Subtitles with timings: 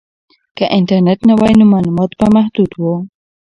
[0.57, 2.93] که انټرنیټ نه وای نو معلومات به محدود وو.